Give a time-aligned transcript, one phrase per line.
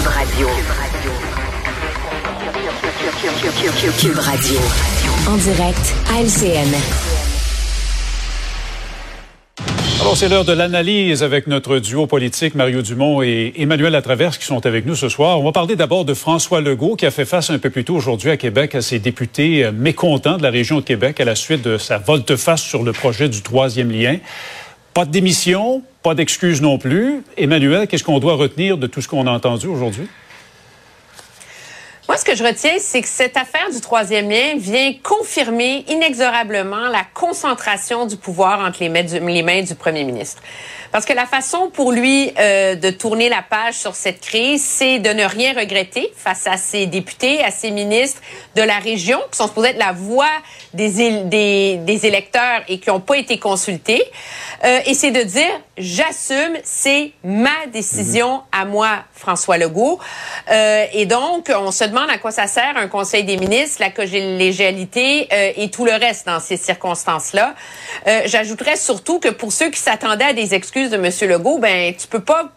[0.00, 0.48] Cube Radio.
[3.98, 4.60] Cube Radio.
[5.28, 6.74] En direct à LCN.
[10.00, 14.46] Alors, c'est l'heure de l'analyse avec notre duo politique, Mario Dumont et Emmanuel Latraverse, qui
[14.46, 15.38] sont avec nous ce soir.
[15.38, 17.96] On va parler d'abord de François Legault, qui a fait face un peu plus tôt
[17.96, 21.34] aujourd'hui à Québec à ses députés euh, mécontents de la région de Québec à la
[21.34, 24.16] suite de sa volte-face sur le projet du troisième lien.
[24.94, 27.22] Pas de démission, pas d'excuses non plus.
[27.36, 30.08] Emmanuel, qu'est-ce qu'on doit retenir de tout ce qu'on a entendu aujourd'hui?
[32.08, 36.88] Moi, ce que je retiens, c'est que cette affaire du troisième lien vient confirmer inexorablement
[36.88, 40.42] la concentration du pouvoir entre les mains du, premier ministre.
[40.92, 44.98] Parce que la façon pour lui euh, de tourner la page sur cette crise, c'est
[44.98, 48.20] de ne rien regretter face à ses députés, à ses ministres
[48.56, 50.26] de la région, qui sont supposés être la voix
[50.74, 54.02] des, des, des électeurs et qui n'ont pas été consultés.
[54.64, 59.98] Euh, et c'est de dire, j'assume, c'est ma décision à moi, François Legault.
[60.50, 63.90] Euh, et donc, on se demande à quoi ça sert un conseil des ministres, la
[63.90, 67.54] collégialité euh, et tout le reste dans ces circonstances-là.
[68.06, 71.30] Euh, J'ajouterais surtout que pour ceux qui s'attendaient à des excuses de M.
[71.30, 72.50] Legault, ben tu peux pas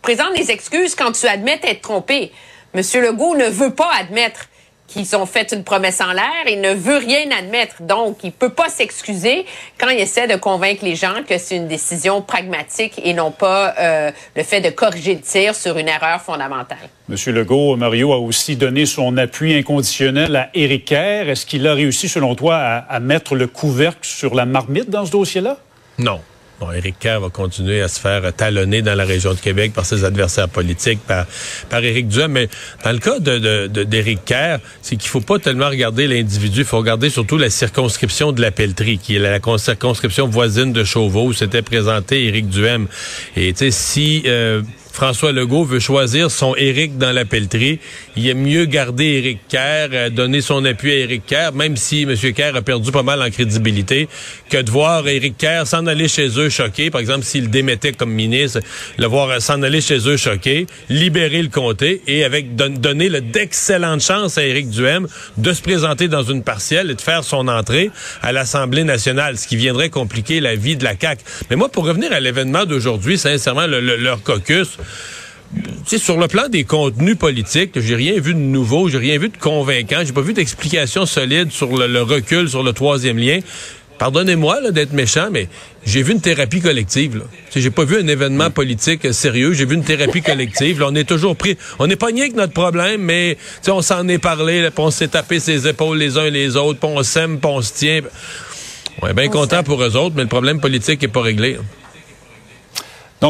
[0.00, 2.32] présenter des excuses quand tu admets être trompé.
[2.74, 2.82] M.
[3.02, 4.46] Legault ne veut pas admettre
[4.86, 7.76] qu'ils ont fait une promesse en l'air et ne veut rien admettre.
[7.80, 9.46] Donc, il peut pas s'excuser
[9.78, 13.74] quand il essaie de convaincre les gens que c'est une décision pragmatique et non pas
[13.78, 16.90] euh, le fait de corriger le tir sur une erreur fondamentale.
[17.08, 21.30] Monsieur Legault, Mario a aussi donné son appui inconditionnel à Éric Kerr.
[21.30, 25.06] Est-ce qu'il a réussi, selon toi, à, à mettre le couvercle sur la marmite dans
[25.06, 25.56] ce dossier-là?
[25.98, 26.20] Non.
[26.60, 29.84] Bon, Éric Kerr va continuer à se faire talonner dans la région de Québec par
[29.84, 31.26] ses adversaires politiques, par,
[31.68, 32.30] par Éric Duhem.
[32.30, 32.48] Mais
[32.84, 36.78] dans le cas d'Éric de, Kerr, c'est qu'il faut pas tellement regarder l'individu, il faut
[36.78, 41.32] regarder surtout la circonscription de la pelleterie, qui est la circonscription voisine de Chauveau, où
[41.32, 42.86] s'était présenté Éric Duhem.
[43.36, 44.22] Et si...
[44.26, 44.62] Euh,
[44.94, 47.80] François Legault veut choisir son Éric dans la pelleterie,
[48.16, 52.02] il est mieux garder Éric Kerr, euh, donner son appui à Éric Kerr, même si
[52.02, 52.14] M.
[52.32, 54.08] Kerr a perdu pas mal en crédibilité,
[54.48, 58.12] que de voir Éric Kerr s'en aller chez eux choqué, par exemple s'il démettait comme
[58.12, 58.60] ministre,
[58.96, 64.38] le voir s'en aller chez eux choqué, libérer le comté et avec donner d'excellentes chances
[64.38, 67.90] à Éric Duhem de se présenter dans une partielle et de faire son entrée
[68.22, 71.24] à l'Assemblée nationale, ce qui viendrait compliquer la vie de la CAQ.
[71.50, 74.78] Mais moi, pour revenir à l'événement d'aujourd'hui, sincèrement, leur caucus,
[75.98, 79.36] sur le plan des contenus politiques, j'ai rien vu de nouveau, j'ai rien vu de
[79.36, 83.40] convaincant, j'ai pas vu d'explication solide sur le, recul sur le troisième lien.
[83.98, 85.48] Pardonnez-moi d'être méchant, mais
[85.86, 87.22] j'ai vu une thérapie collective.
[87.54, 89.52] J'ai pas vu un événement politique sérieux.
[89.52, 90.82] J'ai vu une thérapie collective.
[90.84, 91.56] on est toujours pris.
[91.78, 94.68] On n'est pas nié avec notre problème, mais on s'en est parlé.
[94.78, 96.80] on s'est tapé ses épaules les uns et les autres.
[96.80, 98.00] Puis on s'aime, on se tient.
[99.00, 101.56] On est bien content pour eux autres, mais le problème politique est pas réglé.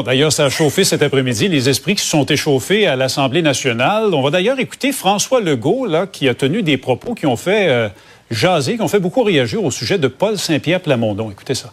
[0.02, 4.12] D'ailleurs, ça a chauffé cet après-midi, les esprits qui se sont échauffés à l'Assemblée nationale.
[4.12, 7.68] On va d'ailleurs écouter François Legault, là, qui a tenu des propos qui ont fait
[7.68, 7.88] euh,
[8.30, 11.30] jaser, qui ont fait beaucoup réagir au sujet de Paul Saint-Pierre Plamondon.
[11.30, 11.72] Écoutez ça.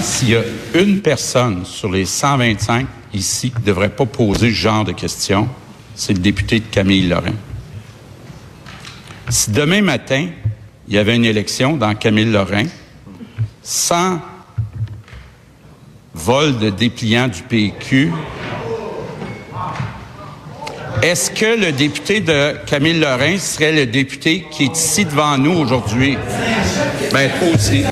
[0.00, 0.42] S'il y a
[0.74, 5.48] une personne sur les 125 ici qui ne devrait pas poser ce genre de questions,
[5.94, 7.34] c'est le député de Camille Lorrain.
[9.28, 10.28] Si demain matin,
[10.88, 12.66] il y avait une élection dans Camille Lorrain,
[13.62, 14.18] sans
[16.14, 18.12] vol de dépliant du PQ.
[21.02, 25.52] Est-ce que le député de Camille Lorrain serait le député qui est ici devant nous
[25.52, 26.16] aujourd'hui?
[27.12, 27.84] Ben, toi aussi.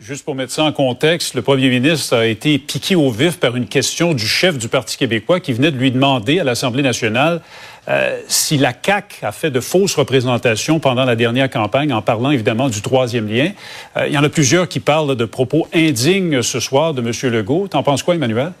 [0.00, 3.56] Juste pour mettre ça en contexte, le premier ministre a été piqué au vif par
[3.56, 7.40] une question du chef du Parti québécois qui venait de lui demander à l'Assemblée nationale
[7.88, 12.30] euh, si la CAC a fait de fausses représentations pendant la dernière campagne, en parlant
[12.30, 13.50] évidemment du troisième lien.
[13.96, 17.32] Euh, il y en a plusieurs qui parlent de propos indignes ce soir de M.
[17.32, 17.68] Legault.
[17.68, 18.52] T'en penses quoi, Emmanuel?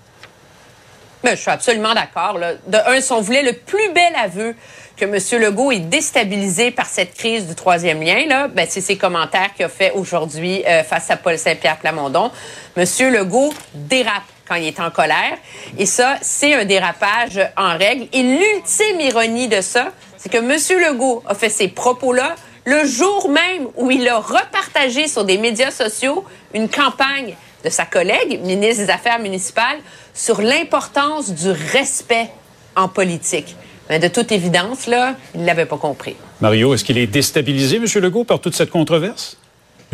[1.22, 2.38] Ben, je suis absolument d'accord.
[2.38, 4.54] De un, si on voulait le plus bel aveu
[4.94, 5.42] que M.
[5.42, 9.64] Legault est déstabilisé par cette crise du troisième lien, là, ben, c'est ses commentaires qu'il
[9.64, 12.30] a fait aujourd'hui euh, face à Paul Saint-Pierre Plamondon.
[12.76, 12.84] M.
[13.10, 15.36] Legault dérape quand il est en colère.
[15.78, 18.06] Et ça, c'est un dérapage en règle.
[18.12, 20.80] Et l'ultime ironie de ça, c'est que M.
[20.80, 25.70] Legault a fait ces propos-là le jour même où il a repartagé sur des médias
[25.70, 26.24] sociaux
[26.54, 29.78] une campagne de sa collègue, ministre des Affaires municipales,
[30.12, 32.30] sur l'importance du respect
[32.76, 33.56] en politique.
[33.90, 36.16] De toute évidence, là, il ne l'avait pas compris.
[36.40, 37.86] Mario, est-ce qu'il est déstabilisé, M.
[38.02, 39.36] Legault, par toute cette controverse?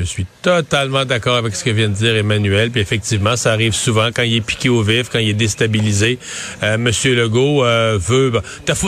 [0.01, 2.71] Je suis totalement d'accord avec ce que vient de dire Emmanuel.
[2.71, 6.19] Puis effectivement, ça arrive souvent quand il est piqué au vif, quand il est déstabilisé.
[6.63, 8.33] Euh, Monsieur Legault euh, veut.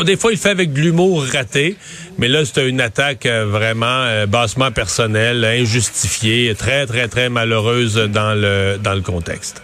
[0.05, 1.76] des fois, il fait avec de l'humour raté,
[2.19, 8.35] mais là, c'est une attaque euh, vraiment bassement personnelle, injustifiée, très, très, très malheureuse dans
[8.35, 9.62] le dans le contexte.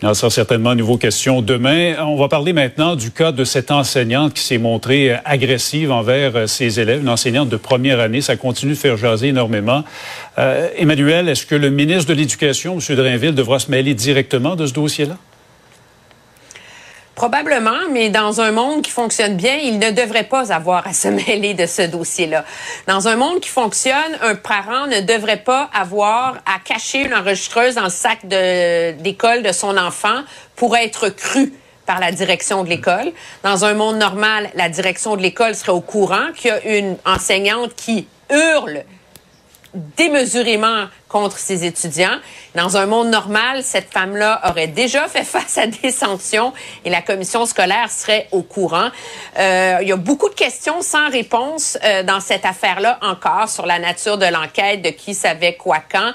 [0.00, 1.96] Sera certainement une question demain.
[2.00, 6.78] On va parler maintenant du cas de cette enseignante qui s'est montrée agressive envers ses
[6.78, 8.20] élèves, une enseignante de première année.
[8.20, 9.82] Ça continue de faire jaser énormément.
[10.38, 12.96] Euh, Emmanuel, est-ce que le ministre de l'Éducation, M.
[12.96, 15.16] Drainville, devra se mêler directement de ce dossier-là?
[17.18, 21.08] Probablement, mais dans un monde qui fonctionne bien, il ne devrait pas avoir à se
[21.26, 22.44] mêler de ce dossier-là.
[22.86, 27.74] Dans un monde qui fonctionne, un parent ne devrait pas avoir à cacher une enregistreuse
[27.74, 30.20] dans le sac d'école de, son enfant
[30.54, 31.52] pour être cru
[31.86, 33.10] par la direction de l'école.
[33.42, 36.96] Dans un monde normal, la direction de l'école serait au courant qu'il y a une
[37.04, 38.84] enseignante qui hurle
[39.74, 42.18] démesurément contre ses étudiants.
[42.54, 46.52] Dans un monde normal, cette femme-là aurait déjà fait face à des sanctions
[46.84, 48.88] et la commission scolaire serait au courant.
[49.38, 53.66] Euh, il y a beaucoup de questions sans réponse euh, dans cette affaire-là encore sur
[53.66, 56.12] la nature de l'enquête, de qui savait quoi quand.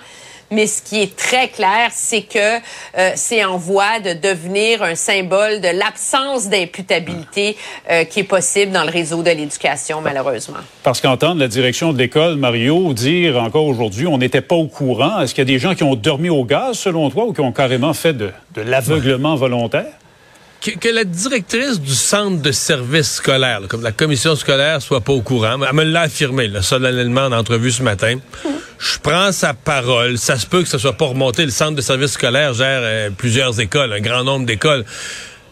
[0.53, 4.93] Mais ce qui est très clair, c'est que euh, c'est en voie de devenir un
[4.93, 7.57] symbole de l'absence d'imputabilité
[7.89, 10.59] euh, qui est possible dans le réseau de l'éducation, malheureusement.
[10.83, 15.21] Parce qu'entendre la direction de l'école, Mario, dire encore aujourd'hui, on n'était pas au courant,
[15.21, 17.41] est-ce qu'il y a des gens qui ont dormi au gaz, selon toi, ou qui
[17.41, 19.91] ont carrément fait de, de l'aveuglement volontaire?
[20.71, 25.21] Que, la directrice du centre de service scolaire, comme la commission scolaire, soit pas au
[25.21, 25.59] courant.
[25.61, 28.17] Elle me l'a affirmé, là, solennellement, en entrevue ce matin.
[28.79, 30.17] Je prends sa parole.
[30.17, 31.45] Ça se peut que ça soit pas remonté.
[31.45, 34.85] Le centre de service scolaire gère euh, plusieurs écoles, un grand nombre d'écoles.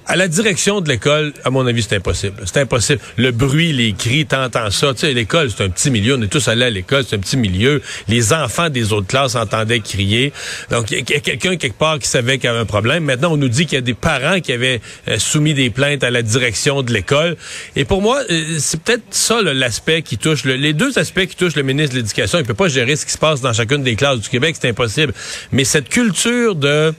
[0.07, 2.35] À la direction de l'école, à mon avis, c'est impossible.
[2.45, 2.99] C'est impossible.
[3.17, 4.93] Le bruit, les cris, t'entends ça.
[4.93, 6.15] Tu sais, l'école, c'est un petit milieu.
[6.15, 7.81] On est tous allés à l'école, c'est un petit milieu.
[8.07, 10.33] Les enfants des autres classes entendaient crier.
[10.71, 13.03] Donc, il y a quelqu'un quelque part qui savait qu'il y avait un problème.
[13.03, 16.03] Maintenant, on nous dit qu'il y a des parents qui avaient euh, soumis des plaintes
[16.03, 17.37] à la direction de l'école.
[17.75, 21.55] Et pour moi, euh, c'est peut-être ça l'aspect qui touche, les deux aspects qui touchent
[21.55, 22.39] le ministre de l'Éducation.
[22.39, 24.69] Il peut pas gérer ce qui se passe dans chacune des classes du Québec, c'est
[24.69, 25.13] impossible.
[25.51, 26.93] Mais cette culture de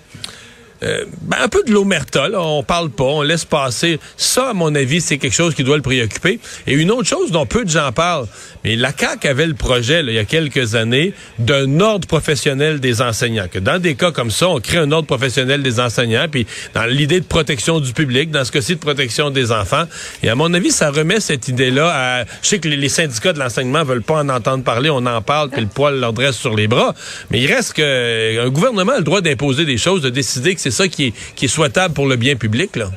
[0.83, 2.41] euh, ben, un peu de l'omerta, là.
[2.41, 4.01] On parle pas, on laisse passer.
[4.17, 6.41] Ça, à mon avis, c'est quelque chose qui doit le préoccuper.
[6.67, 8.27] Et une autre chose dont peu de gens parlent,
[8.65, 13.01] mais la CAQ avait le projet, il y a quelques années, d'un ordre professionnel des
[13.01, 13.47] enseignants.
[13.51, 16.85] Que dans des cas comme ça, on crée un ordre professionnel des enseignants, puis dans
[16.85, 19.85] l'idée de protection du public, dans ce cas-ci de protection des enfants.
[20.23, 22.25] Et à mon avis, ça remet cette idée-là à...
[22.43, 25.51] Je sais que les, syndicats de l'enseignement veulent pas en entendre parler, on en parle,
[25.51, 26.95] puis le poil leur dresse sur les bras.
[27.31, 30.61] Mais il reste que un gouvernement a le droit d'imposer des choses, de décider que
[30.61, 32.91] c'est ça qui est, souhaitable pour le bien public, là.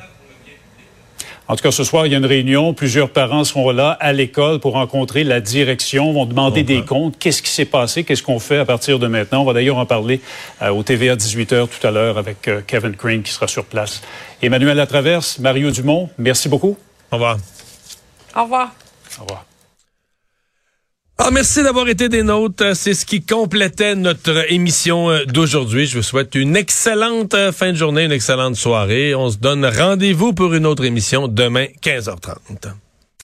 [1.48, 2.74] En tout cas, ce soir, il y a une réunion.
[2.74, 7.16] Plusieurs parents seront là à l'école pour rencontrer la direction, vont demander des comptes.
[7.20, 8.02] Qu'est-ce qui s'est passé?
[8.02, 9.42] Qu'est-ce qu'on fait à partir de maintenant?
[9.42, 10.20] On va d'ailleurs en parler
[10.60, 14.02] euh, au TVA 18h tout à l'heure avec euh, Kevin Crane qui sera sur place.
[14.42, 16.76] Emmanuel Latraverse, Mario Dumont, merci beaucoup.
[17.12, 17.36] Au revoir.
[18.34, 18.74] Au revoir.
[19.18, 19.55] Au revoir.
[21.18, 22.76] Ah, merci d'avoir été des nôtres.
[22.76, 25.86] C'est ce qui complétait notre émission euh, d'aujourd'hui.
[25.86, 29.14] Je vous souhaite une excellente euh, fin de journée, une excellente soirée.
[29.14, 32.74] On se donne rendez-vous pour une autre émission demain, 15h30.